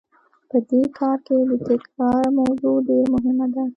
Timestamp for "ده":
3.55-3.63